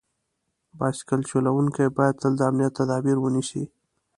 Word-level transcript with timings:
بایسکل 0.77 1.21
چلونکي 1.29 1.85
باید 1.97 2.15
تل 2.21 2.33
د 2.37 2.41
امنیت 2.49 2.73
تدابیر 2.79 3.17
ونیسي. 3.19 3.63